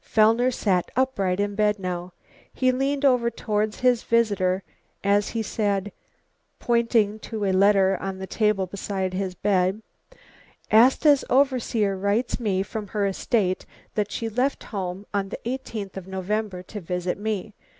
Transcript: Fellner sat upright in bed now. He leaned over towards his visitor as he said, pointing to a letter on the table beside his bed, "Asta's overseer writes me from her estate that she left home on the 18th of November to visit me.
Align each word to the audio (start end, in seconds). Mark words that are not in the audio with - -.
Fellner 0.03 0.49
sat 0.49 0.89
upright 0.95 1.39
in 1.39 1.53
bed 1.53 1.77
now. 1.77 2.11
He 2.51 2.71
leaned 2.71 3.05
over 3.05 3.29
towards 3.29 3.81
his 3.81 4.01
visitor 4.01 4.63
as 5.03 5.29
he 5.29 5.43
said, 5.43 5.91
pointing 6.57 7.19
to 7.19 7.45
a 7.45 7.51
letter 7.51 7.95
on 8.01 8.17
the 8.17 8.25
table 8.25 8.65
beside 8.65 9.13
his 9.13 9.35
bed, 9.35 9.83
"Asta's 10.71 11.23
overseer 11.29 11.95
writes 11.95 12.39
me 12.39 12.63
from 12.63 12.87
her 12.87 13.05
estate 13.05 13.67
that 13.93 14.11
she 14.11 14.27
left 14.27 14.63
home 14.73 15.05
on 15.13 15.29
the 15.29 15.37
18th 15.45 15.95
of 15.95 16.07
November 16.07 16.63
to 16.63 16.81
visit 16.81 17.19
me. 17.19 17.53